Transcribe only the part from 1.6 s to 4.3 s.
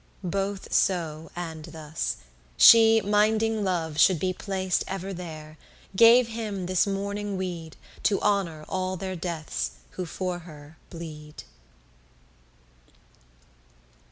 thus, she minding Love shoud